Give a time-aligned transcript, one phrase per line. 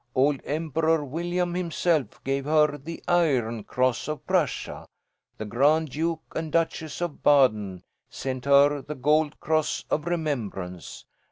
[0.15, 4.87] Old Emperor William himself gave her the Iron Cross of Prussia.
[5.37, 11.05] The Grand Duke and Duchess of Baden sent her the Gold Cross of Remembrance.